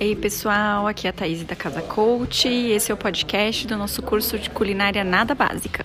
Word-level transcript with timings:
Ei 0.00 0.14
pessoal, 0.14 0.86
aqui 0.86 1.08
é 1.08 1.10
a 1.10 1.12
Thaís 1.12 1.42
da 1.42 1.56
Casa 1.56 1.82
Coach 1.82 2.46
e 2.46 2.70
esse 2.70 2.92
é 2.92 2.94
o 2.94 2.96
podcast 2.96 3.66
do 3.66 3.76
nosso 3.76 4.00
curso 4.00 4.38
de 4.38 4.48
culinária 4.48 5.02
nada 5.02 5.34
básica. 5.34 5.84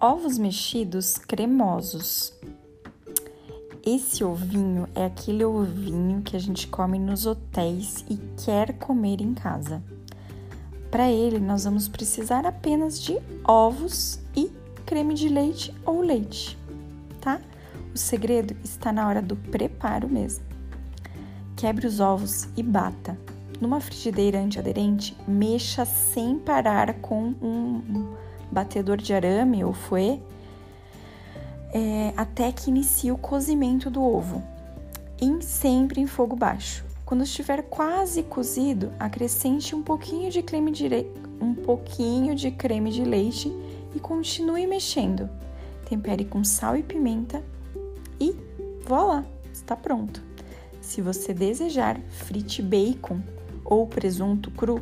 Ovos 0.00 0.38
mexidos 0.38 1.18
cremosos. 1.18 2.32
Esse 3.84 4.24
ovinho 4.24 4.88
é 4.94 5.04
aquele 5.04 5.44
ovinho 5.44 6.22
que 6.22 6.34
a 6.34 6.40
gente 6.40 6.66
come 6.66 6.98
nos 6.98 7.26
hotéis 7.26 8.06
e 8.08 8.16
quer 8.42 8.72
comer 8.78 9.20
em 9.20 9.34
casa. 9.34 9.82
Para 10.90 11.10
ele, 11.10 11.38
nós 11.38 11.64
vamos 11.64 11.88
precisar 11.88 12.44
apenas 12.44 13.00
de 13.00 13.18
ovos 13.44 14.18
e 14.34 14.50
creme 14.84 15.14
de 15.14 15.28
leite 15.28 15.72
ou 15.86 16.00
leite, 16.00 16.58
tá? 17.20 17.40
O 17.94 17.98
segredo 17.98 18.56
está 18.64 18.92
na 18.92 19.06
hora 19.08 19.22
do 19.22 19.36
preparo 19.36 20.08
mesmo. 20.08 20.44
Quebre 21.56 21.86
os 21.86 22.00
ovos 22.00 22.48
e 22.56 22.62
bata. 22.62 23.16
Numa 23.60 23.80
frigideira 23.80 24.40
antiaderente, 24.40 25.16
mexa 25.28 25.84
sem 25.84 26.38
parar 26.38 26.94
com 26.94 27.34
um 27.40 28.14
batedor 28.50 28.96
de 28.96 29.12
arame 29.12 29.62
ou 29.62 29.72
fouet 29.72 30.20
é, 31.72 32.12
até 32.16 32.50
que 32.50 32.70
inicie 32.70 33.12
o 33.12 33.18
cozimento 33.18 33.90
do 33.90 34.02
ovo, 34.02 34.42
e 35.20 35.42
sempre 35.42 36.00
em 36.00 36.06
fogo 36.06 36.34
baixo. 36.34 36.84
Quando 37.10 37.24
estiver 37.24 37.64
quase 37.64 38.22
cozido, 38.22 38.92
acrescente 38.96 39.74
um 39.74 39.82
pouquinho 39.82 40.30
de 40.30 40.44
creme 40.44 40.70
de, 40.70 40.88
um 41.40 41.56
pouquinho 41.56 42.36
de 42.36 42.52
creme 42.52 42.92
de 42.92 43.02
leite 43.04 43.52
e 43.92 43.98
continue 43.98 44.64
mexendo. 44.64 45.28
Tempere 45.88 46.24
com 46.24 46.44
sal 46.44 46.76
e 46.76 46.84
pimenta 46.84 47.42
e 48.20 48.32
voilà, 48.86 49.26
está 49.52 49.74
pronto. 49.74 50.22
Se 50.80 51.02
você 51.02 51.34
desejar, 51.34 52.00
frite 52.10 52.62
bacon 52.62 53.20
ou 53.64 53.88
presunto 53.88 54.48
cru 54.52 54.80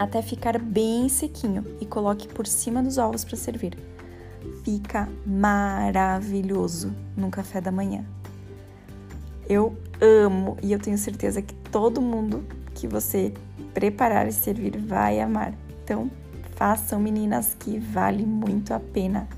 até 0.00 0.20
ficar 0.22 0.58
bem 0.58 1.08
sequinho 1.08 1.64
e 1.80 1.86
coloque 1.86 2.26
por 2.26 2.48
cima 2.48 2.82
dos 2.82 2.98
ovos 2.98 3.24
para 3.24 3.36
servir. 3.36 3.78
Fica 4.64 5.08
maravilhoso 5.24 6.92
no 7.16 7.30
café 7.30 7.60
da 7.60 7.70
manhã. 7.70 8.04
Eu 9.48 9.76
amo 10.02 10.56
e 10.60 10.72
eu 10.72 10.78
tenho 10.78 10.98
certeza 10.98 11.40
que 11.40 11.54
todo 11.54 12.02
mundo 12.02 12.44
que 12.74 12.88
você 12.88 13.32
preparar 13.72 14.26
e 14.26 14.32
servir 14.32 14.76
vai 14.78 15.20
amar. 15.20 15.54
Então, 15.84 16.10
façam 16.56 16.98
meninas 16.98 17.56
que 17.58 17.78
vale 17.78 18.26
muito 18.26 18.74
a 18.74 18.80
pena 18.80 19.28